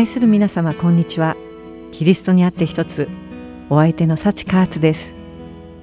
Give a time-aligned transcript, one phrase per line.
[0.00, 1.36] 愛する皆様こんにちは。
[1.92, 3.06] キリストにあって一つ
[3.68, 5.14] お相手の幸カーツです。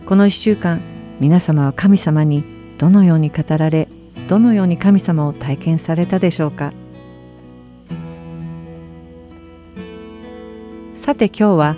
[0.07, 0.81] この1週間
[1.19, 2.43] 皆様は神様に
[2.79, 3.87] どのように語られ
[4.27, 6.73] どのように神様を体験されたでしょうか。
[10.95, 11.75] さて今日は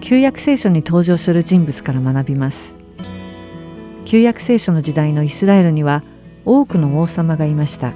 [0.00, 2.76] 旧約聖書に登場する人物から学びます。
[4.04, 6.04] 旧約聖書の時代のイスラエルには
[6.44, 7.92] 多くの王様がいました。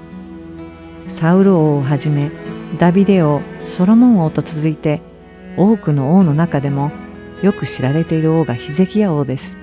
[1.06, 2.32] サウル王をはじめ
[2.80, 5.02] ダビデ王ソロモン王と続いて
[5.56, 6.92] 多くの王の中でも
[7.42, 9.56] よく知られている王がヒゼキヤ王です。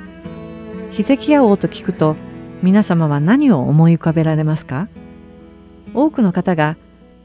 [0.92, 2.16] ヒゼキヤ王と聞くと
[2.62, 4.88] 皆様は何を思い浮かべられますか？
[5.96, 6.78] 多くの方が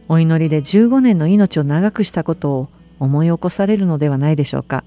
[0.08, 4.84] お祈りで15年の命を長くしたことを思い起こされるのではないでしょうか。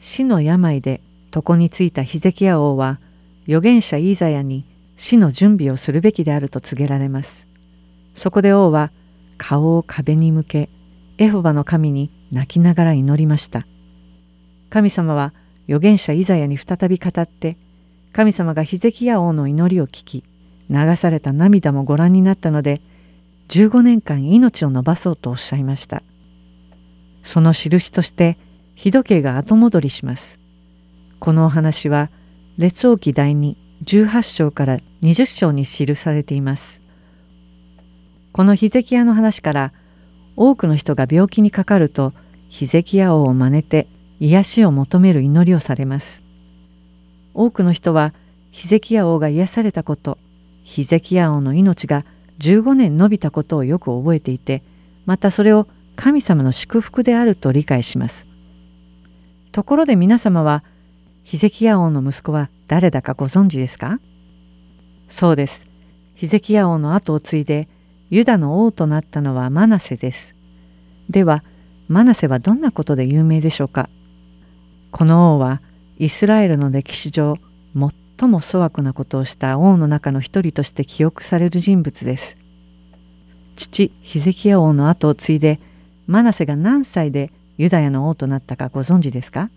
[0.00, 1.00] 死の病で
[1.34, 3.00] 床についたヒゼキヤ王は
[3.46, 7.48] 預言者イーザヤに死の準備をするべきであると告げられます。
[8.14, 8.90] そこで王は
[9.36, 10.70] 顔を壁に向け
[11.18, 13.66] エホバの神に泣きながら祈りました。
[14.70, 15.32] 神様は
[15.68, 17.56] 預言者イザヤに再び語って
[18.12, 20.24] 神様がヒゼキヤ王の祈りを聞き
[20.68, 22.80] 流された涙もご覧になったので
[23.48, 26.02] 15年間命を延ばそうとおっしゃいました。
[27.22, 28.38] その印として
[28.74, 30.38] 日時計が後戻りします。
[31.18, 32.10] このお話は
[32.58, 36.83] 列王記第に18章から20章に記されています。
[38.34, 39.72] このヒゼキヤの話から
[40.34, 42.12] 多くの人が病気にかかると
[42.48, 43.86] ヒゼキヤ王を真似て
[44.18, 46.24] 癒しを求める祈りをされます。
[47.32, 48.12] 多くの人は
[48.50, 50.18] ヒゼキヤ王が癒されたこと
[50.64, 52.04] ヒゼキヤ王の命が
[52.40, 54.64] 15年延びたことをよく覚えていて
[55.06, 58.26] またそれを神様の祝福であると理解します。
[59.52, 60.64] ところで皆様は
[61.22, 64.00] ヒゼキヤ王の息子は誰だかご存知ですか？
[65.06, 65.68] そうです。
[66.16, 67.68] ヒゼキヤ王の後を継いで
[68.14, 70.36] ユダの王となったのはマナセです。
[71.10, 71.42] では、
[71.88, 73.90] マナセはどんなことで有名でしょうか？
[74.92, 75.60] この王は
[75.98, 77.38] イスラエルの歴史上
[77.74, 82.36] 最も粗悪なことをした王の中の一人として記憶される人物です。
[83.56, 85.58] 父ヒゼキヤ王の後を継いで
[86.06, 89.50] マナセが何歳でユダヤの王となったかご存知ですか？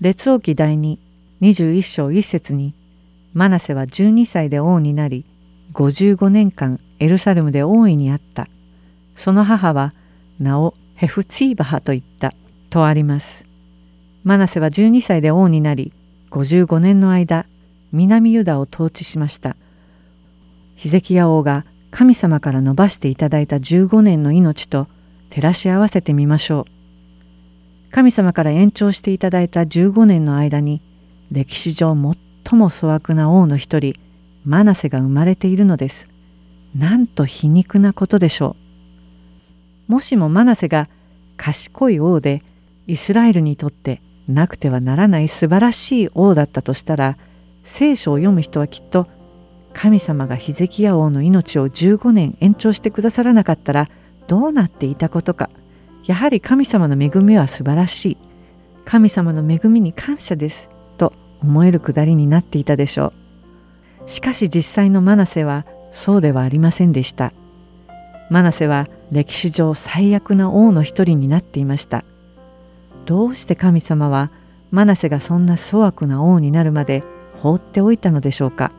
[0.00, 0.96] 列王記第2
[1.42, 2.72] 21章1節に
[3.34, 5.26] マナセは12歳で王になり
[5.76, 8.48] 55年間エルサレムで大いにあった。
[9.14, 9.92] その母は
[10.40, 12.32] 名をヘフツィーバハと言った
[12.70, 13.44] とあります。
[14.24, 15.92] マナセは12歳で王になり
[16.30, 17.44] 55年の間
[17.92, 19.54] 南ユダを統治しました。
[20.76, 24.88] ヒゼキヤ王が神様から伸ばしていただいた15年の命と
[25.28, 27.90] 照らし合わせてみましょう。
[27.90, 30.80] 神様から延長していただいた15年の間に
[31.30, 31.94] 歴史上
[32.44, 33.94] 最も粗悪な王の一人
[34.46, 36.08] マナセが生まれているのです。
[36.72, 38.54] なんと皮肉なことでしょ
[39.88, 39.92] う。
[39.92, 40.88] もしもマナセが
[41.36, 42.42] 賢い王で
[42.86, 47.18] イスラエルにとってなくてはならない素晴らしい王だったとしたら
[47.64, 49.08] 聖書を読む人はきっと
[49.72, 53.88] 神様がヒゼキヤ王の命を15年延長してくださらなかったら
[54.28, 55.50] どうなっていたことか
[56.06, 58.18] やはり神様の恵みは素晴らしい
[58.84, 63.25] 神様の恵みに感謝ですと思えるくだりになっていたでしょう。
[64.06, 67.32] しかし実際のマナセはそうではありませんでした。
[68.30, 72.04] マナセは歴史上最悪な王の一人になっていました。
[73.04, 74.30] どうして神様は
[74.70, 77.04] マナセがそんな粗悪な王になるまで
[77.40, 78.72] 放っておいたのでしょうか。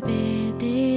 [0.00, 0.89] すべて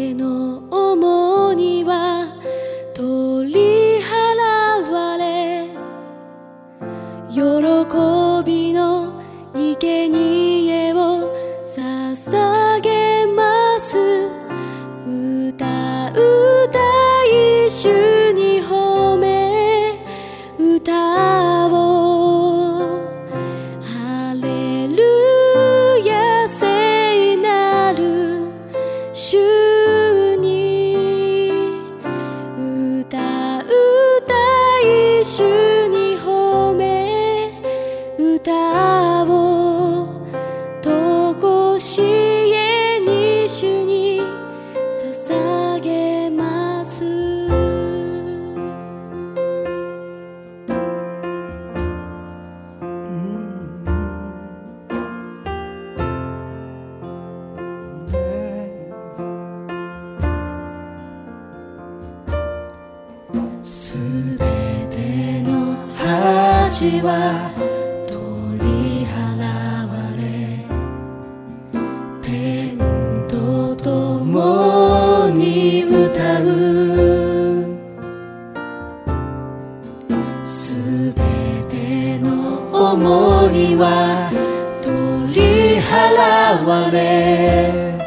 [86.61, 87.97] われ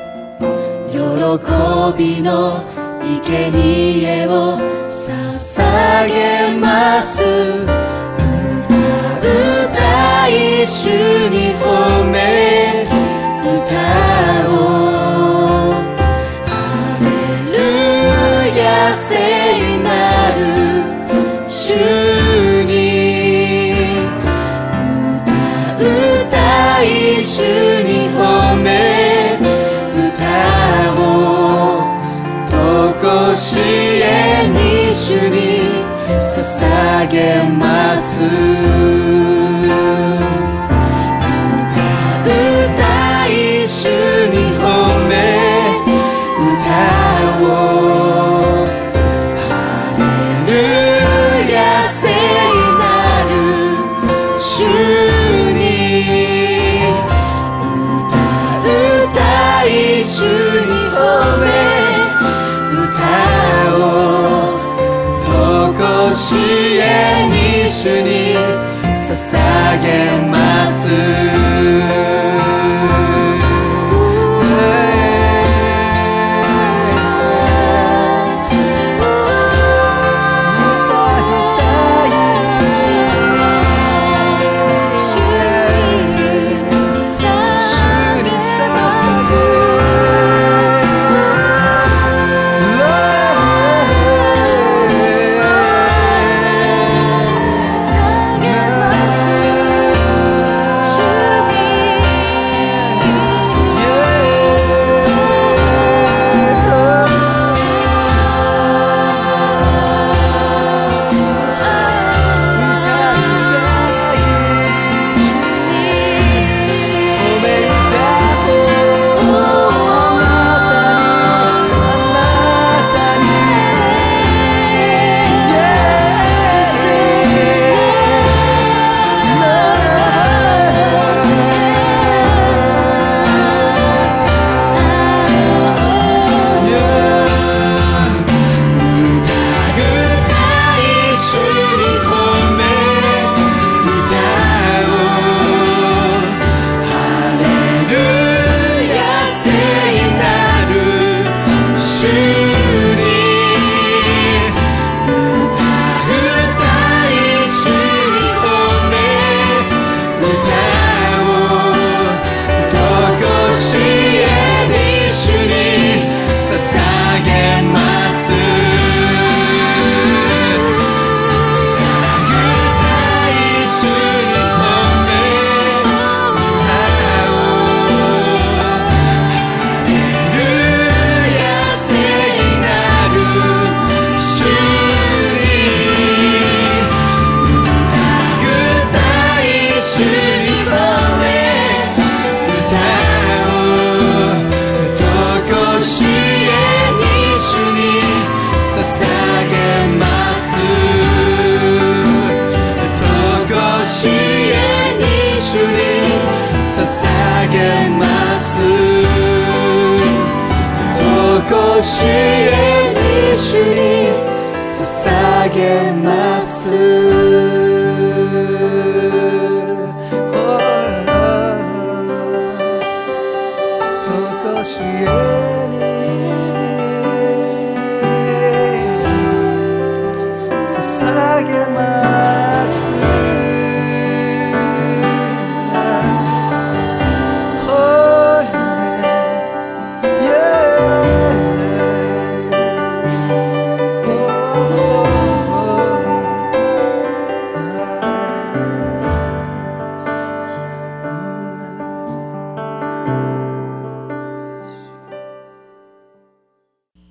[0.89, 0.99] 喜
[1.99, 2.65] びの
[3.03, 4.59] 生贄を
[4.89, 7.23] 捧げます。
[7.23, 7.27] 歌
[9.23, 9.27] う
[9.71, 10.87] 歌い主
[11.29, 12.87] に褒め。
[13.43, 13.75] 歌
[14.13, 14.16] う
[36.59, 38.96] 捧げます歌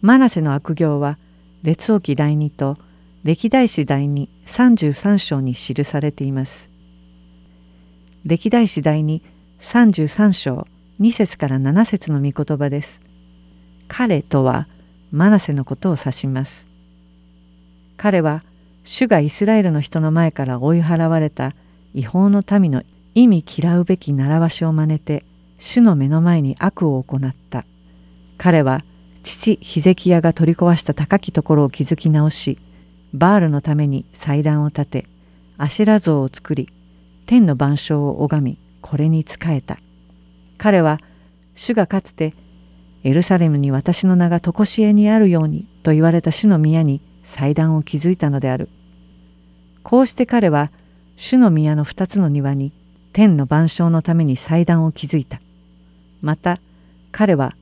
[0.06, 1.18] マナセの悪行は
[1.64, 2.78] 列王記第2と
[3.24, 6.70] 歴代史第2 33章に記されています。
[8.24, 9.24] 歴代史第2
[9.60, 10.68] 33章
[11.00, 13.02] 2節から7節の御言葉です。
[13.88, 14.68] 彼とは
[15.12, 16.68] マナセのことを指します。
[17.98, 18.44] 彼は
[18.84, 21.54] 主がイスラエルの人の前から追い払われた
[21.96, 22.84] 違法の民の
[23.16, 25.26] 意味嫌うべき習わしを真似て
[25.58, 27.66] 主の目の前に悪を行った。
[28.38, 28.84] 彼は
[29.26, 32.60] 父ヒゼキヤが取り壊した高きところを築き直し、
[33.12, 35.08] バールのために祭壇を建て、
[35.58, 36.70] アシェラ像を作り、
[37.26, 39.80] 天の万象を拝み、これに仕えた。
[40.60, 41.00] 彼は、
[41.56, 42.34] 主がかつて、
[43.04, 48.70] エルサレムに私の名が常しえにあるようにと言われた主の宮に祭壇を築いたのである。
[49.82, 50.72] こうして彼は、
[51.16, 52.74] 主の宮の二つの庭に
[53.12, 55.42] 天の万象のために祭壇を築いた。
[56.22, 56.60] また
[57.12, 57.56] 彼は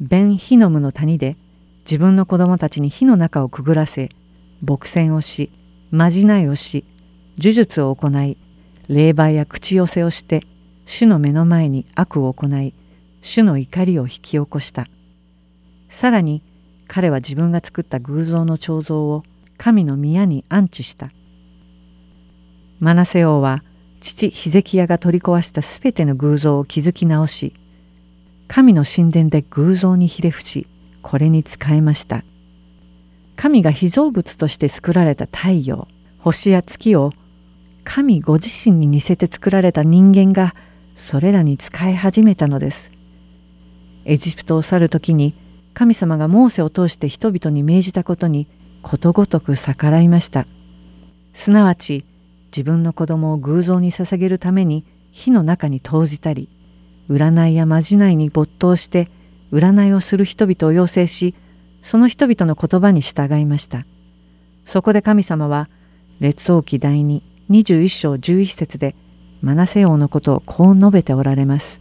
[0.00, 1.36] ベン・ヒノムの谷で
[1.84, 4.10] 自分の子供たちに火の中をくぐらせ
[4.62, 5.50] 牧戦をし
[5.90, 6.84] まじないをし
[7.38, 8.36] 呪術を行い
[8.88, 10.42] 霊媒や口寄せをして
[10.84, 12.74] 主の目の前に悪を行い
[13.20, 14.86] 主の怒りを引き起こした。
[15.88, 16.42] さらに
[16.86, 19.24] 彼は自分が作った偶像の彫像を
[19.58, 21.10] 神の宮に安置した。
[22.78, 23.64] マナセ王は
[24.00, 27.54] 父ヒゼキヤが取り壊したすべての偶像を築き直し
[28.48, 30.66] 神の神殿で偶像にひれ伏し
[31.02, 32.24] これに仕えました。
[33.36, 35.88] 神が被造物として作られた太陽
[36.18, 37.12] 星や月を
[37.84, 40.54] 神ご自身に似せて作られた人間が
[40.94, 42.90] それらに仕え始めたのです。
[44.04, 45.34] エジプトを去る時に
[45.74, 48.48] 神様がモーセを通して人々に命じたことに
[48.82, 50.46] ことごとく逆らいました。
[51.32, 52.04] すなわち
[52.46, 56.48] 自分の子供を偶像に捧げるために火の中に投じたり
[57.08, 59.08] 占いやまじないに没頭して
[59.52, 61.34] 占いをする人々を要請し
[61.82, 63.86] その人々の言葉に従いました。
[64.64, 65.68] そこで神様は
[66.18, 68.96] 列王記第に21章11節で
[69.40, 71.80] マナセ王のことをこう述べておられます。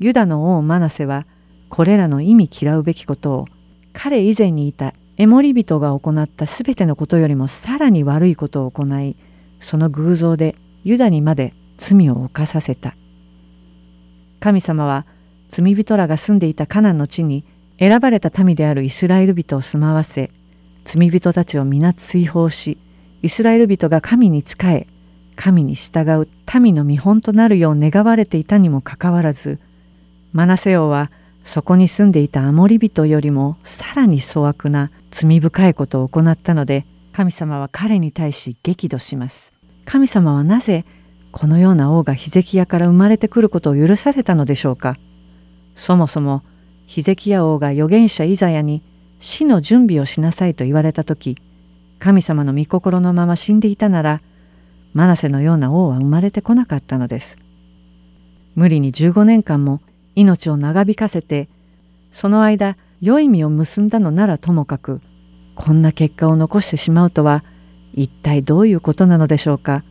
[0.00, 1.26] ユダの王マナセは
[1.68, 3.44] これらの意味嫌うべきことを
[3.92, 9.16] 彼以前にいたエモリ人が行ったすべてのことよりもさらに悪いことを行い
[9.60, 12.96] その偶像でユダにまで罪を犯させた。
[14.40, 15.06] 神様は
[15.50, 17.44] 罪人らが住んでいたカナンの地に
[17.78, 20.30] 選ばれた民であるイスラエル人を住まわせ
[20.84, 22.78] 罪人たちを皆追放し
[23.22, 24.86] イスラエル人が神に仕え
[25.36, 26.28] 神に従う
[26.60, 29.58] 民の見本となるよう願われていたにもかかわらず
[30.32, 31.10] マナセ王は
[31.44, 39.52] そこに住んでいたアモリ人よりもさらに粗悪な罪深いことを行ったので神様は彼に対し激怒します。
[39.84, 40.84] 神様はなぜ
[41.32, 44.96] このような王がヒゼキヤから生まれてくることを許されたのでしょうか？
[45.74, 46.42] そもそも
[46.86, 48.82] ヒゼキヤ王が預言者イザヤに
[49.20, 51.36] 死の準備をしなさいと言われた時
[51.98, 54.22] 神様の御心のまま死んでいたなら
[54.92, 57.38] マナセのような王は生まれてこなかったのです。
[58.56, 59.80] 無理に15年間も
[60.16, 61.48] 命を長引かせて
[62.10, 65.00] その間良い実を結んだのならともかく
[65.54, 67.44] こんな結果を残してしまうとは
[67.94, 69.84] 一体どういうことなのでしょうか？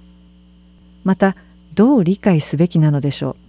[1.04, 1.36] また
[1.74, 3.49] どう理解すべきなのでしょう。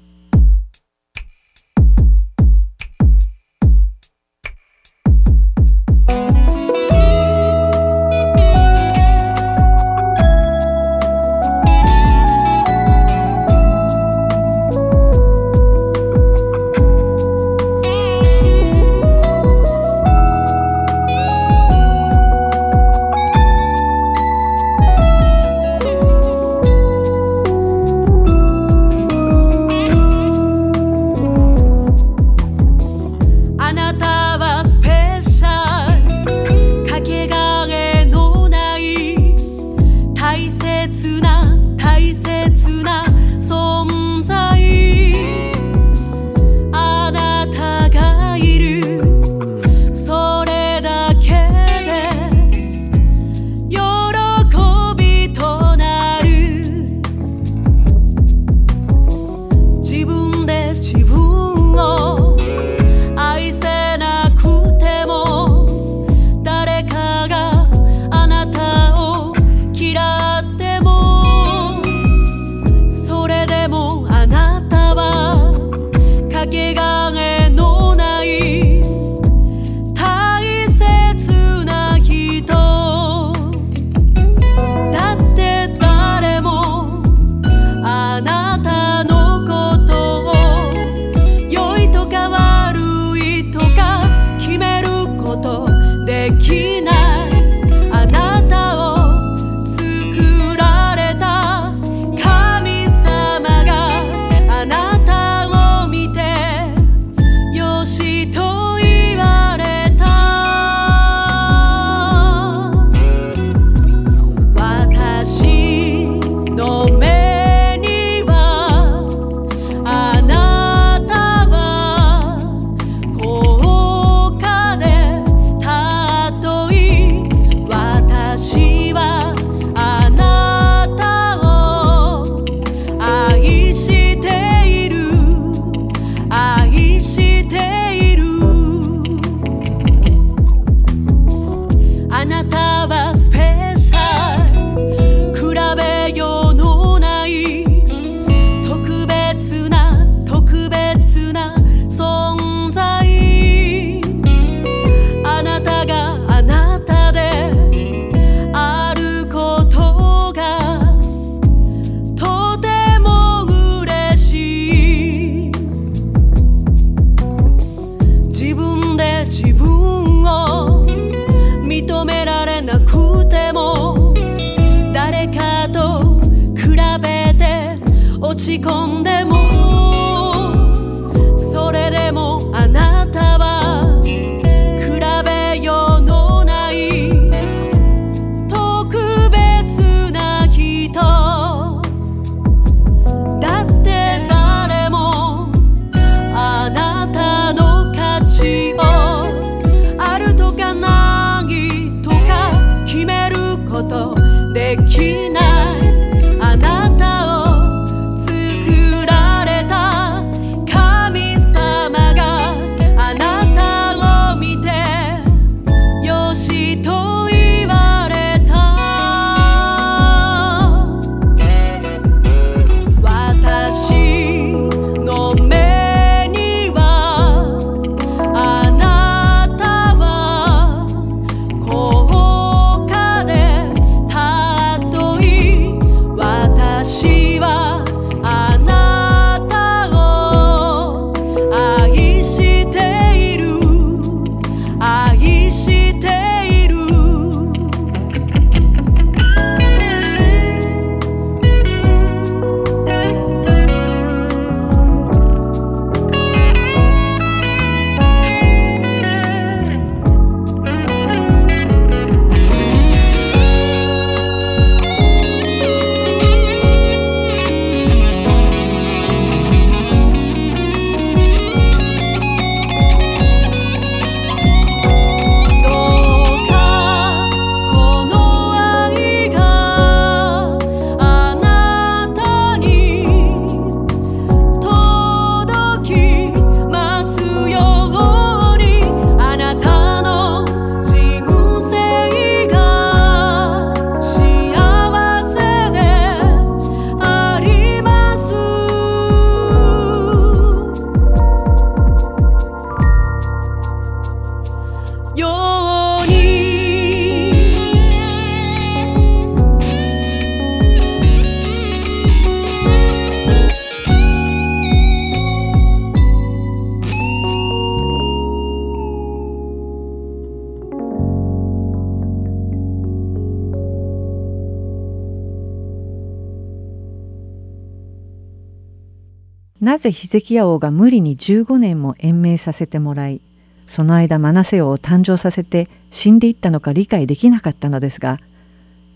[329.61, 333.21] なぜヒゼキヤ王が無理に15年も延命させてもらい
[333.67, 338.19] その間マナセ王を誕生させて死んでいったのか理解できなかったのですが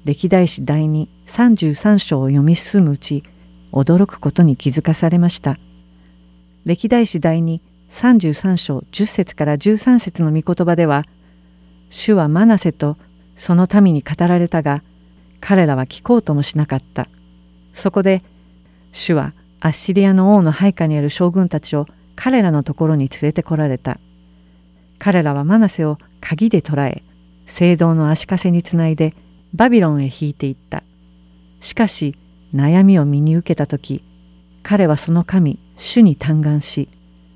[0.05, 3.25] 歴代史第2 33章を読み進むうち
[3.73, 5.59] 驚くことに気づかされました。
[6.65, 11.05] 歴代史第2 33章10節から13節の御言葉では
[11.91, 12.97] 主はマナセと
[13.35, 14.83] その民に語られたが
[15.41, 17.09] 彼らは聞こうともしなかった。
[17.73, 18.23] そこで
[18.93, 19.33] 主は
[19.65, 23.99] アッシリアの王の配下にある将軍たちを彼らのところに連れてこられた。
[24.99, 27.03] 彼らはマナセを鍵で捕らえ、
[27.47, 29.15] 聖堂の足かせにつないで
[29.55, 30.83] バビロンへ引いていった。
[31.61, 32.15] しかし
[32.55, 34.05] 悩みを身に受けた時、
[34.63, 36.91] 彼はその神、主に嘆願し、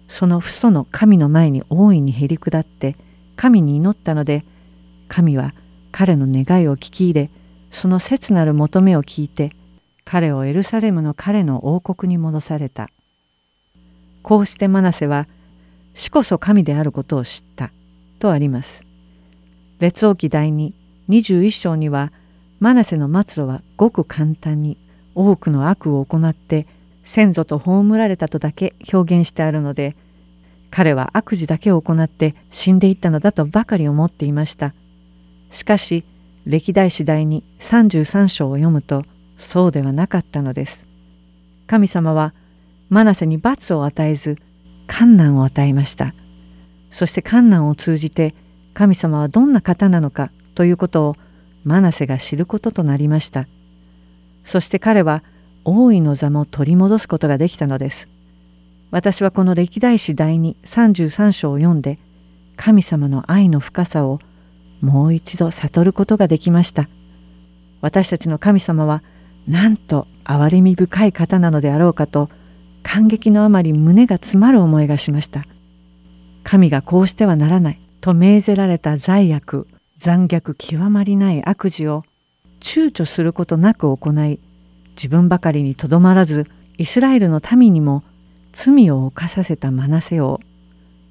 [0.07, 2.97] その父祖の神の前に大いにへり下って
[3.37, 4.45] 神に祈ったので、
[5.09, 5.55] 神は
[5.93, 7.31] 彼の願いを聞き入れ、
[7.71, 9.53] その切なる求めを聞いて、
[10.11, 12.89] 彼をエルサレムの彼の王国に戻された。
[14.23, 15.29] こうしてマナセは
[15.93, 17.73] 主こそ神であることを知った
[18.19, 18.87] とあります。
[19.81, 20.73] 列王記第2
[21.11, 22.11] 21章には
[22.59, 24.79] マナセの末路はごく簡単に
[25.15, 26.67] 多くの悪を行って
[27.03, 29.95] 先祖と葬られたとだけ表現してあるので
[30.71, 34.73] 彼は悪事だけを行って死んでいったのだとばかり思っていました。
[35.51, 36.03] しかし
[36.47, 39.05] 歴代史第に33章を読むと
[39.39, 40.85] そうではなかったのです。
[41.67, 42.35] 神様は
[42.91, 44.37] マナセに罰を与えず
[44.87, 46.15] 観難を与えました。
[46.91, 48.35] そして観難を通じて
[48.75, 51.17] 神様はどんな方なのかということを
[51.65, 53.47] マナセが知ることとなりました。
[54.45, 55.23] そして彼は
[55.65, 58.09] 王位の座も取り戻すことができたのです。
[58.91, 61.99] 私はこの歴代史第2 33章を読んで
[62.57, 64.19] 神様の愛の深さを
[64.81, 66.89] もう一度悟ることができました。
[67.81, 69.03] 私たちの神様は
[69.49, 72.29] なんと憐れみ深い方なのであろうかと
[72.83, 75.45] 感激のあまり胸が詰まる思いがしました。
[76.45, 79.67] 神がこうしてはならないと命ぜられた罪悪
[79.99, 82.05] 残虐極まりない悪事を
[82.61, 84.41] 躊躇することなく行い
[84.91, 88.05] 自分ばかりにとどまらずイスラエルの民にも
[88.53, 90.41] 罪を犯させたマナセ王。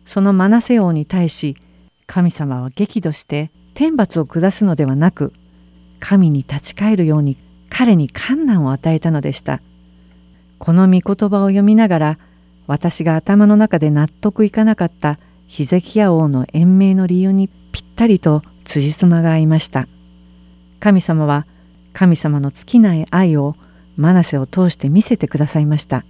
[0.06, 1.58] そのマナセ王に対し
[2.06, 5.34] 神様は激怒して天罰を下すのではなく
[6.00, 7.38] 神に立ち返るように
[7.78, 9.62] 彼に観難を与えたのでした。
[10.58, 12.20] この御言葉を読みながら
[12.66, 19.88] 私が頭の中で納得いかなかったヒゼキヤ王の延命の理由にぴったりと辻褄が合いました。
[20.80, 21.46] 神様は
[21.94, 23.56] 神様の尽きない愛を
[23.96, 26.04] マナセを通して見せてくださいました。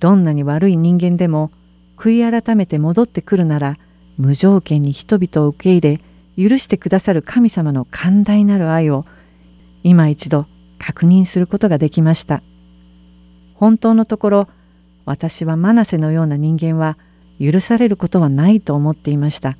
[0.00, 1.50] どんなに悪い人間でも
[1.98, 3.76] 悔い改めて戻ってくるなら
[4.16, 5.98] 無条件に人々を受け入
[6.38, 9.04] れ許してくださる神様の寛大なる愛を
[9.82, 10.46] 今一度
[10.78, 12.42] 確認することができました。
[13.54, 14.48] 本当のところ
[15.04, 16.96] 私はマナセのような人間は
[17.40, 19.56] 許されることはないと思っていました。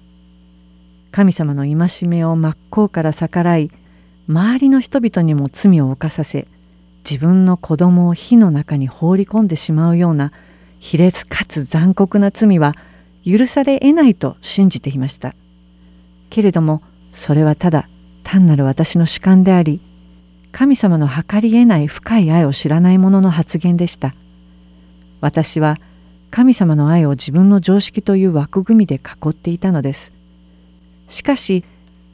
[1.11, 3.71] 神様の戒めを真っ向から逆らい
[4.29, 6.49] 周りの人々にも罪を犯させ
[7.09, 10.33] 自分の子供を火の中に放り込んでしまうような
[10.81, 12.75] 卑劣かつ残酷な罪は
[13.25, 15.35] 許され得ないと信じていました。
[16.31, 17.89] けれどもそれはただ
[18.25, 19.81] 単なる私の主観であり
[20.55, 24.15] 神様の計り得ない深い愛を知らない者の発言でした。
[25.21, 25.79] 私は
[26.31, 30.13] 神様の愛を自分の常識という枠組みで囲っていたのです。
[31.09, 31.65] しかし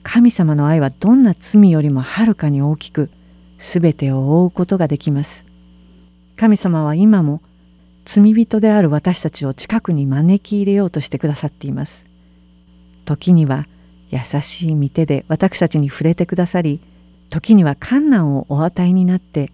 [0.03, 3.11] 神様の愛はどんな罪よりもはるかに大きく
[3.59, 5.45] 全てを覆うことができます。
[6.37, 7.43] 神様は今も
[8.07, 12.07] 罪人である私たちを近くに招き入れようとしてくださっています。
[13.05, 13.67] 時には
[14.09, 16.81] 優しい御手で私たちに触れてくださり
[17.31, 19.51] 時には困難をお与えになって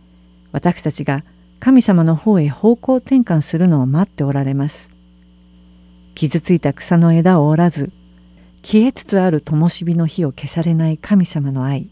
[0.50, 1.24] 私たちが
[1.60, 4.96] 神様の方へ方向転換するのを待っておられます。
[6.16, 7.92] 傷ついた草の枝を折らず
[8.62, 11.90] 消えつつある灯火の火を消されない神様の愛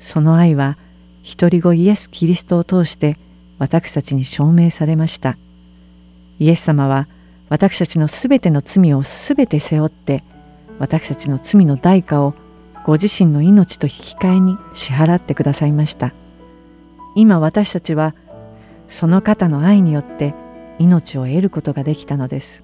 [0.00, 0.78] その愛は
[1.22, 3.18] 一人子イエス・キリストを通して
[3.58, 5.36] 私たちに証明されました
[6.38, 7.08] イエス様は
[7.50, 10.24] 私たちのすべての罪をすべて背負って
[10.78, 12.34] 私たちの罪の代価を
[12.86, 16.14] ご自身の命と引き換えに支払ってくださいました
[17.16, 18.14] 今私たちは
[18.86, 20.36] その方の愛によって
[20.78, 22.62] 命を得ることができたのです。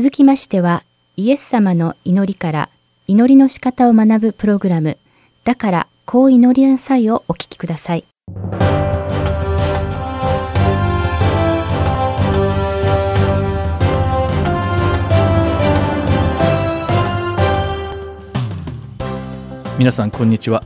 [0.00, 0.84] 続きましては
[1.16, 2.70] イエス様の祈りから
[3.08, 4.96] 祈りの仕方を学ぶプログラム
[5.42, 8.04] だからこう祈りなさいをお聞きください。
[19.80, 20.62] 皆さんこんにちは。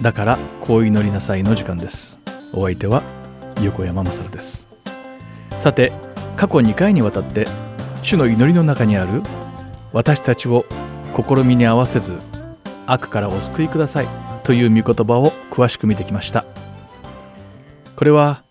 [0.00, 2.20] だからこう祈りなさいの時間です。
[2.52, 3.02] お相手は
[3.64, 4.68] 横山まさるです。
[5.56, 5.90] さて
[6.36, 7.48] 過去2回にわたって
[8.02, 9.22] 主の祈りの中にある
[9.92, 10.64] 私たちを
[11.14, 12.18] 試みに合わせず
[12.86, 14.08] 悪からお救いください
[14.42, 16.44] という御言葉を詳しく見てきました。
[17.96, 18.42] これは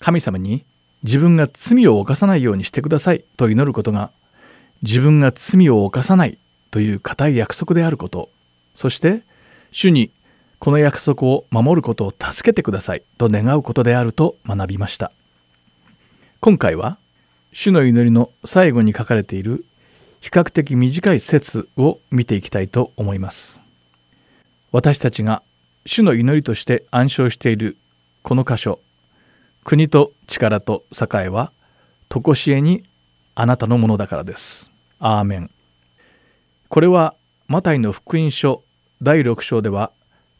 [0.00, 0.64] 神様に
[1.04, 4.10] 自分が罪を犯さないようにしてくださいと祈ることが
[4.82, 6.38] 自分が罪を犯さない
[6.70, 8.28] という固い約束であること。
[8.74, 9.22] そして
[9.70, 10.10] 主に
[10.58, 15.12] この約束を守ることを助けてくださいと願うことであると学びました。
[16.40, 16.98] 今回は
[17.58, 19.64] 主の祈りの最後に書かれている
[20.20, 23.62] 比較的短い説を見ていきたいと思います。
[24.72, 25.42] 私たちが
[25.86, 27.78] 主の祈りとして暗唱している
[28.22, 28.78] この箇所
[29.64, 31.50] 国と力と栄は
[32.10, 32.84] 常しえに
[33.34, 34.70] あなたのものだからです。
[34.98, 35.50] アーメン。
[36.68, 37.14] これは
[37.48, 38.64] マタイの福音書
[39.00, 39.92] 第6章では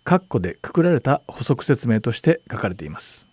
[0.05, 3.27] 括弧でくくられた補足説明として書かれています。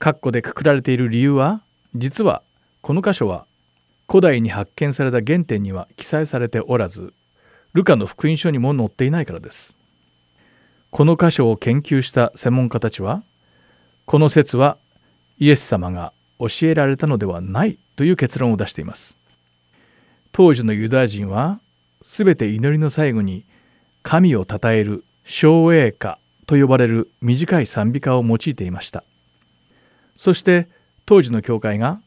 [0.00, 1.62] 括弧でくくられている理由は
[1.94, 2.42] 実は
[2.80, 3.46] この箇所は
[4.08, 7.14] 古代に発見された原点には記載されておらず
[7.72, 9.76] ルカの福音書にも載っていないからです。
[10.90, 13.24] この箇所を研究した専門家たちは
[14.06, 14.76] この説は
[15.38, 19.18] イエス様が教えられたのではないという結論を出しています。
[20.32, 21.60] 当時のユダヤ人は
[22.02, 23.44] すべて祈りの最後に
[24.02, 29.04] 神を称える唱栄歌と呼ばれる短い賛美歌を用いていました。
[30.16, 30.68] そして
[31.06, 32.00] 当時の教会が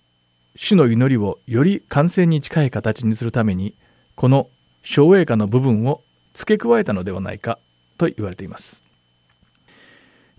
[0.55, 3.75] 主の祈りをより完成に近い形にするために
[4.15, 4.49] この
[4.81, 6.01] 唱栄歌の部分を
[6.33, 7.59] 付け加えたのではないか
[7.97, 8.83] と言われています。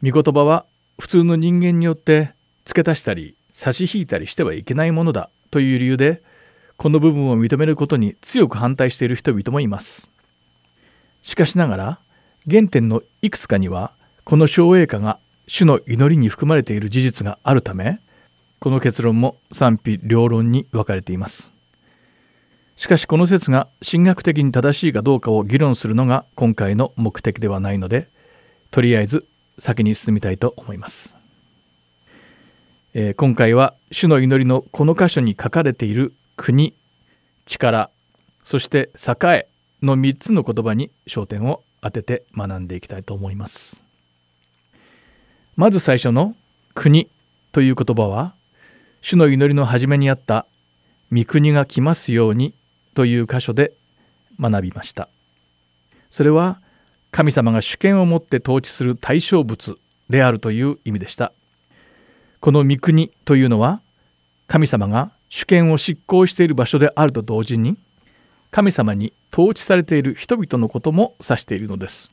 [0.02, 0.64] 御言葉は
[0.98, 2.32] 普通の人間によって
[2.64, 6.22] 付け足したり差し引いたりしてはいけないものだという理由で
[6.76, 10.10] この部分を認めることに強く反対している人々もいます。
[11.22, 11.98] しかしながら
[12.48, 13.92] 原点のいくつかには
[14.24, 18.00] この唱栄歌が主の祈りに含まれている事実があるため
[18.60, 21.52] この結論も賛否両論に分かれています。
[22.78, 28.08] しかしこの説が神学的に正しいかどうかを議論するのが今回の目的ではないので
[28.70, 29.26] とりあえず
[29.58, 31.18] 先に進みたいと思います、
[32.94, 36.72] えー、今回は主の祈りのこの箇所に書かれている国
[37.46, 37.90] 力
[38.44, 39.48] そして栄
[39.82, 43.84] の3つの言葉に焦点を当てて学んでいきたいと思います。
[45.56, 46.36] まず最初の
[46.74, 47.08] 国
[47.50, 48.34] という言葉は
[49.00, 50.46] 主の祈りの初めにあった
[51.12, 52.54] 御国が来ますように
[52.94, 53.72] という箇所で
[54.40, 55.08] 学びました。
[56.10, 56.60] それは
[57.10, 59.78] 神様が主権を持って統治する対象物
[60.10, 61.32] であるという意味でした。
[62.40, 63.80] この御国というのは
[64.46, 67.76] 神様が主権を執行している場所であると同時に
[68.50, 72.12] 神様に統治されている人々のことも指しているのです。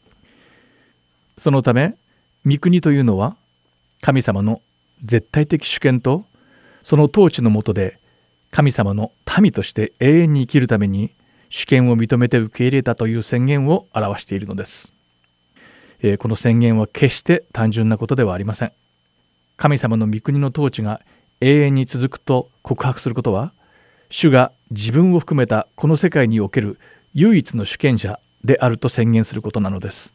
[1.38, 1.96] そのため
[2.46, 3.36] 御国というのは
[4.02, 4.62] 神様の
[5.04, 6.26] 絶対的主権と
[6.86, 8.00] その統治のもとで
[8.52, 11.16] 神様の民として永遠に生きるために
[11.50, 14.94] 主権を認めて受け入れたという宣言を表しているのです、
[16.04, 18.72] えー、この宣言は決して単純なことではありません。
[19.58, 21.02] 神様の御国の統治が
[21.42, 23.52] 永遠に続くと告白することは
[24.12, 26.78] 主が自分を含めたこの世界における
[27.16, 30.14] 唯一の主権者であると宣言することなのです。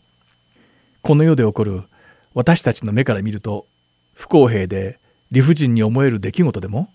[1.03, 1.83] この世で起こる
[2.33, 3.67] 私たちの目から見ると
[4.15, 5.00] 不公平で
[5.31, 6.93] 理不尽に思える出来事でも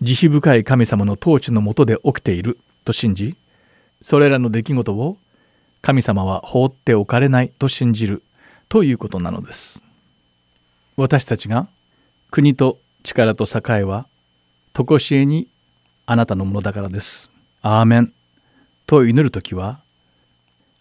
[0.00, 3.36] 慈悲深い神様の統治のもとで起きていると信じ
[4.00, 5.16] それらの出来事を
[5.82, 8.22] 神様は放っておかれないと信じる
[8.68, 9.82] ということなのです
[10.96, 11.68] 私たちが
[12.30, 14.06] 国と力と栄は
[14.72, 15.48] 常しえに
[16.06, 17.30] あなたのものだからです。
[17.62, 18.12] アーメン。
[18.86, 19.80] と祈る時は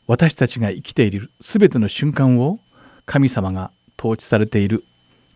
[0.08, 2.60] 私たちが生きているすべての瞬間を
[3.06, 4.84] 神様が統治されている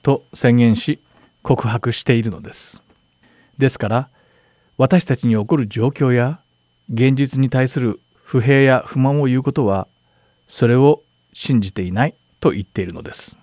[0.04, 1.00] と宣言し
[1.48, 2.84] 告白しているのです。
[3.58, 4.10] ですから
[4.76, 6.42] 私たちに起こる状況や
[6.92, 9.88] 現実に対する不平や不満を言うことは
[10.50, 13.38] それを信じていないと言っているのです。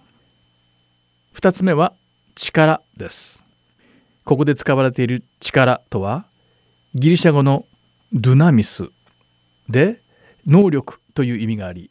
[1.34, 1.94] 2つ目は
[2.34, 3.42] 力です。
[4.26, 6.26] ここで使われている力とは
[6.94, 7.64] ギリシャ語の
[8.12, 8.90] ドゥナミス
[9.70, 10.02] で
[10.46, 11.90] 能力という意味があり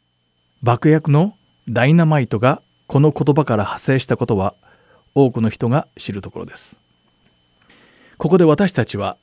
[0.62, 1.36] 爆薬の
[1.68, 4.54] ダイナマイトがこの言葉から派生したことは
[5.14, 6.78] 多くの人が知るところです。
[8.18, 9.16] ここで私たちは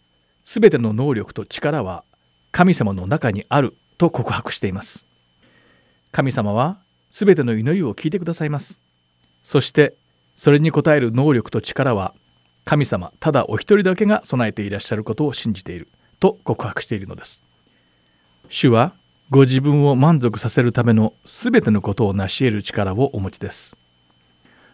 [0.44, 2.04] すべての能力と力は
[2.52, 5.08] 神様の中にあると告白しています。
[6.12, 8.82] 神様はすべての祈りを聞いてくださいます。
[9.44, 9.96] そして
[10.36, 12.14] それに応える能力と力は
[12.66, 15.88] 神様ただお一人だけが備えていらっしゃることを信じている
[16.20, 17.44] と告白しているのです。
[18.50, 18.94] 主は
[19.30, 23.78] ご自分を満足させるためのすべてのことを成し得る力をお持ちです。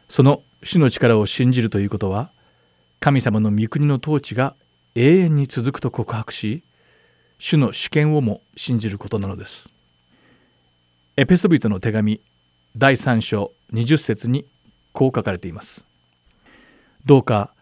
[0.10, 2.32] その主の力を信じるということは
[3.00, 4.56] 神様の御国の統治が
[4.96, 6.64] 永遠に続くと告白し
[7.40, 9.72] 主の主権をも信じることなのです。
[11.16, 12.22] エペソビトの手紙
[12.76, 14.46] 第3章20節に
[14.94, 15.86] こう書かれています。
[17.06, 17.54] どうか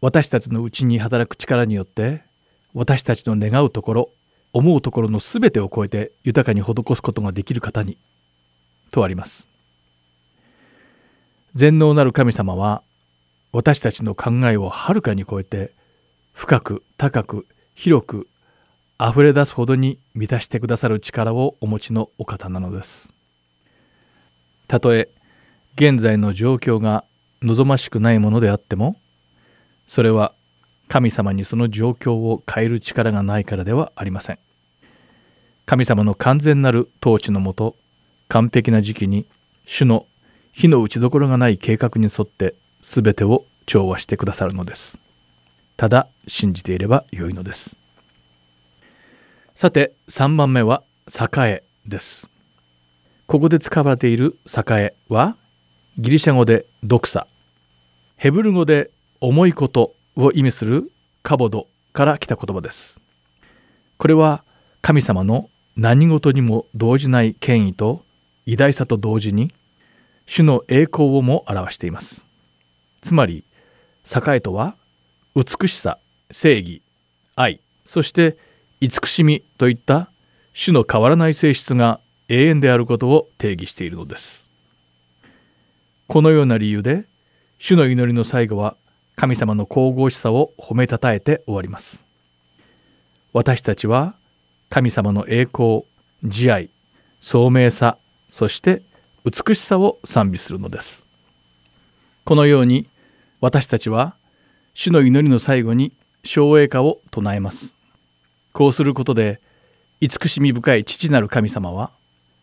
[0.00, 2.22] 私たちのうちに働く力によって
[2.72, 4.10] 私たちの願うところ
[4.54, 7.98] 思うところのすべてを超えて豊かに施すことができる方に
[8.90, 9.49] とあります。
[11.54, 12.82] 全能なる神様は
[13.52, 15.72] 私たちの考えをはるかに超えて
[16.32, 18.28] 深く高く広く
[18.98, 23.12] あふれ出すほどに満たしてくださる力をお持ちのお方なのです。
[24.68, 25.08] たとえ
[25.74, 27.04] 現在の状況が
[27.42, 28.96] 望ましくないものであっても
[29.86, 30.34] それは
[30.88, 34.38] 神様にその状況を変える力がないからではありません。
[35.66, 37.76] 神様の完全なる統治のもと
[38.28, 39.26] 完璧な時期に
[39.66, 40.06] 主の
[40.52, 44.98] 火の打ちどころがない計画に沿って全てを調和してくださるのです。
[45.76, 47.78] ただ信じていればよいのです。
[49.54, 52.28] さて3番目は栄です。
[53.26, 55.36] ここで使われている栄は
[55.98, 57.26] ギリシャ語で独さ
[58.16, 58.90] ヘブル語で
[59.20, 60.90] 重いことを意味する
[61.22, 63.00] カボドから来た言葉です。
[63.98, 64.44] これは
[64.82, 68.04] 神様の何事にも動じない権威と
[68.46, 69.52] 偉大さと同時に
[70.32, 72.28] 主の栄光をも表しています。
[73.00, 73.42] つまり
[74.04, 74.76] 栄とは
[75.34, 75.98] 美しさ
[76.30, 76.82] 正義
[77.34, 78.36] 愛そして
[78.80, 80.08] 慈しみといった
[80.52, 84.48] 主の変わらない性質が永遠であることを定義しているのです。
[86.06, 87.06] このような理由で
[87.58, 88.76] 主の祈りの最後は
[89.16, 92.04] 神様の神々しさを褒めたたえて終わります。
[93.32, 94.14] 私たちは
[94.68, 95.82] 神様の栄光
[96.22, 96.70] 慈愛
[97.20, 98.82] 聡明さそして
[99.24, 101.06] 美しさを賛美するのです。
[102.24, 102.88] このように
[103.40, 104.14] 私たちは
[104.72, 105.92] 主の祈りの最後に
[106.24, 107.76] 昭栄歌を唱えます。
[108.52, 109.40] こうすることで
[110.00, 111.90] 慈しみ深い父なる神様は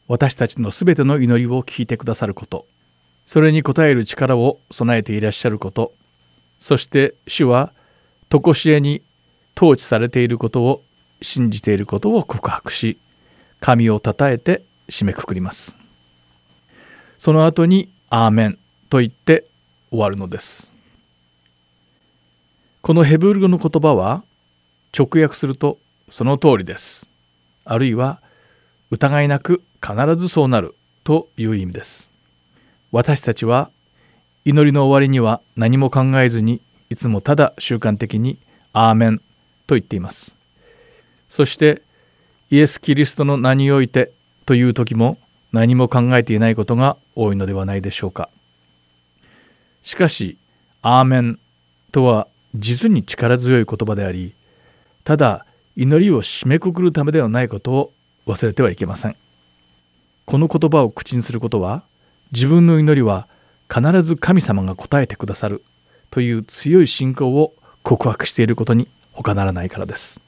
[0.08, 2.68] 私たちのすべての祈りを聞いてくださること。
[3.26, 5.94] それに応える力を備えていらっしゃること。
[6.60, 7.74] そして主は
[8.30, 9.02] 常しえに
[9.56, 10.84] 統治されていることを
[11.22, 13.00] 信じていることを告白し
[13.60, 15.77] 神をたたえて締めくくります。
[17.18, 18.58] その後に「アーメン」
[18.90, 19.46] と言って
[19.90, 20.74] 終わるのです。
[22.82, 24.24] このヘブル語の言葉は
[24.98, 25.78] 直訳すると
[26.10, 27.10] その通りです。
[27.66, 28.22] あるいは
[28.92, 32.12] 疑いなく必ずそうなるという意味です。
[32.92, 33.70] 私たちは
[34.46, 38.38] 祈りの終わりには何も考えずにいつもただ習慣的に
[38.72, 39.22] 「アーメン」
[39.68, 40.36] と言っています。
[41.28, 41.82] そして
[42.50, 44.12] イエス・キリストの名において
[44.46, 45.18] という時も
[45.52, 48.30] 何も考えていないことが多いのではないでしょうか。
[49.82, 50.38] しかし
[50.82, 51.40] 「アーメン」
[51.92, 54.34] とは実に力強い言葉であり
[55.04, 55.46] ただ
[55.76, 57.94] 祈りを締めくくるためではないことを
[58.26, 59.16] 忘れてはいけません。
[60.26, 61.84] この言葉を口にすることは
[62.34, 63.30] 自分の祈りは
[63.74, 65.64] 必ず神様が答えてくださる
[66.12, 70.20] という強い信仰を告白していることに他ならないからです。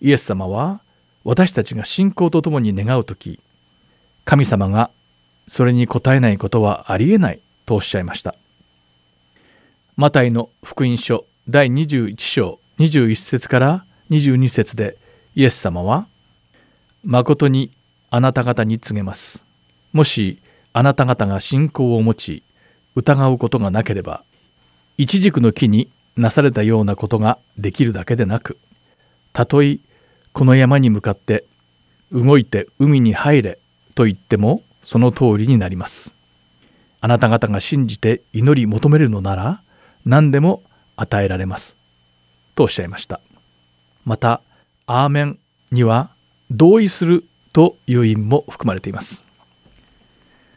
[0.00, 0.80] イエス様は
[1.24, 3.40] 私たちが信仰とともに願う時
[4.28, 4.90] 神様が
[5.46, 8.34] それに応えないことはありえないとおっしゃいました。
[9.96, 14.98] マタイの福音書第21章21節から22節で
[15.34, 16.08] イエス様は
[17.02, 17.70] 「誠に
[18.10, 19.46] あなた方に告げます」
[19.94, 20.42] もし
[20.74, 22.42] あなた方が信仰を持ち
[22.96, 24.24] 疑うことがなければ
[24.98, 28.58] 一軸の木になされたようなことができるだけでなく
[29.32, 29.78] たとえ
[30.34, 31.46] この山に向かって
[32.12, 33.58] 動いて海に入れ
[33.98, 36.14] と言ってもその通りになります。
[37.00, 39.60] あなた方が信じて祈り求めるのなら
[40.04, 40.62] 何でも
[40.94, 41.76] 与えられます。
[42.54, 43.20] とおっしゃいました。
[44.04, 44.40] また、
[44.86, 45.38] アーメン
[45.72, 46.10] には
[46.48, 49.24] 同意するという意味も含まれています。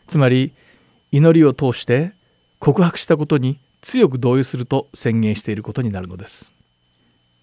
[0.05, 0.53] つまり
[1.11, 2.13] 祈りを通して
[2.59, 6.53] 告白したことに強く同意すると宣言していることになるのです。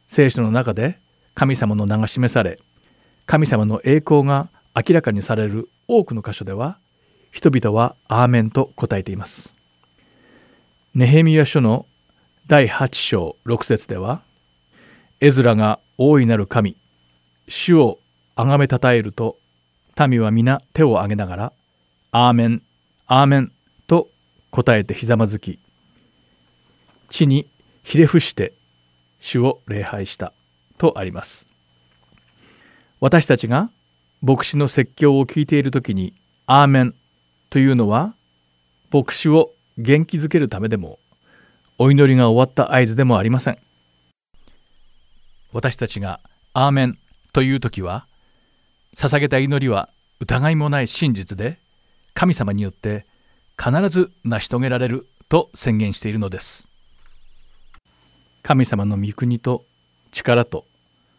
[0.07, 1.01] 聖書の中で
[1.35, 2.61] 神様の名が示され
[3.27, 6.79] 神様の栄光が明らかにされる多くの箇所では
[7.33, 9.55] 人々は「アーメン」と答えています。
[10.95, 11.87] ネヘミヤ書の
[12.47, 14.23] 第8章6節では
[15.21, 16.77] エズラが大いなる神
[17.47, 17.99] 主を
[18.37, 19.39] 崇めたたえると
[20.09, 21.53] 民は皆手を挙げながら
[22.11, 22.63] 「アーメン
[23.07, 23.53] アーメン」
[23.87, 24.09] と
[24.51, 25.59] 答えてひざまずき
[27.11, 27.47] 地に
[27.83, 28.53] ひれ伏して
[29.21, 30.33] 主を礼拝した
[30.79, 31.49] とあります
[33.01, 33.71] 私たちが
[34.21, 36.13] 牧師の説教を聞いている時に
[36.47, 36.95] 「アーメン」
[37.51, 38.15] というのは
[38.91, 40.99] 牧師を元気づけるためでも
[41.79, 43.59] お祈りが終わった合図でもありません。
[45.53, 46.21] 私たちが
[46.53, 46.99] 「アーメン」
[47.33, 48.07] という時は
[48.95, 49.89] 捧げた祈りは
[50.19, 51.59] 疑いもない真実で
[52.13, 53.07] 神様によって
[53.57, 56.69] 必ず成し遂げられると宣言しているのです。
[58.43, 59.65] 神様の御国と
[60.11, 60.65] 力と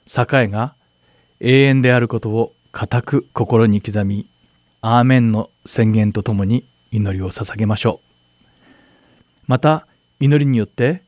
[0.06, 0.76] 栄えが
[1.40, 4.30] 永遠であることを固く心に刻み
[4.82, 8.44] アーメンの宣言とともに祈りを捧げましょう。
[9.48, 9.88] また
[10.20, 11.02] 祈りによって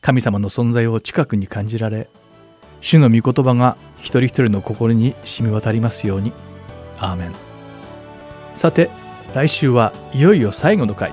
[0.00, 2.08] 神様の存在を近くに感じられ
[2.82, 6.32] 主の御言葉が一人一人の心に染み渡りますように。
[6.98, 7.32] アーメン。
[8.54, 8.90] さて
[9.34, 11.12] 来週はいよいよ最後の回。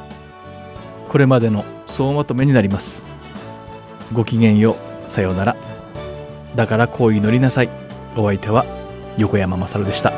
[1.07, 3.05] これまでの総まとめになります。
[4.11, 4.75] ごきげんよ
[5.07, 5.09] う。
[5.09, 5.55] さようなら。
[6.55, 7.69] だからこう祈りなさい。
[8.17, 8.65] お相手は
[9.17, 10.11] 横山まさるでした。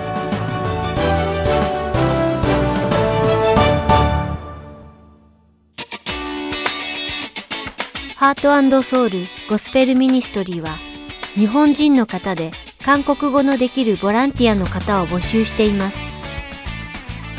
[8.15, 10.77] ハートソウルゴスペルミニストリーは
[11.35, 15.97] 日本人の方で韓国語のできるボランティアの方を募集しています。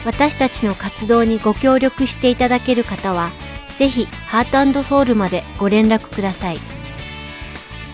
[0.05, 3.31] 私たちの活動にご協力していただける方は
[3.77, 6.59] ぜひハートソウルまでご連絡ください。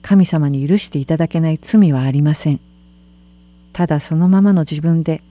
[0.00, 2.60] 神様に許していただけない罪はありません。
[3.74, 5.22] ただそのままの自分で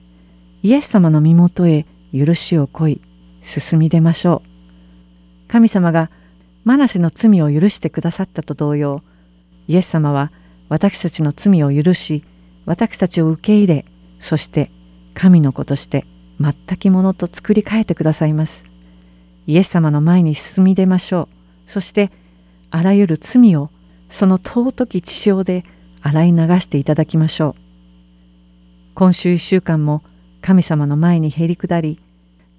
[0.62, 1.84] イエス様の身元へ
[2.14, 3.02] 許しをこい
[3.40, 5.48] 進み出ましょう。
[5.48, 6.08] 神様が
[6.62, 9.02] マナセの罪を許してくださったと同様
[9.66, 10.30] イエス様は
[10.68, 12.22] 私たちの罪を許し
[12.64, 13.84] 私たちを受け入れ
[14.22, 14.70] そして
[15.14, 16.06] 神の子として
[16.40, 18.64] 全きものと作り変えてくださいます。
[19.48, 21.28] イエス様の前に進み出ましょ
[21.66, 21.70] う。
[21.70, 22.12] そして
[22.70, 23.70] あらゆる罪を
[24.08, 25.64] その尊き血潮で
[26.00, 27.62] 洗い流していただきましょう。
[28.94, 30.02] 今週一週間も
[30.40, 31.98] 神様の前にへり下り、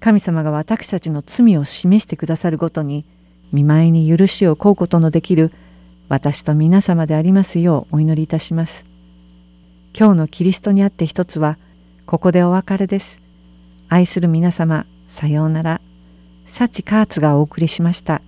[0.00, 3.06] 神様が私たちの罪を示してくださるごとに、
[3.52, 5.50] 見舞いに許しを請うことのできる
[6.08, 8.84] 私と皆様でありますようお祈りいたします。
[9.96, 11.56] 今日のキリストにあって一つは、
[12.04, 13.20] ここでお別れです。
[13.88, 15.80] 愛する皆様、さようなら。
[16.46, 18.20] サチカーツがお送りしました。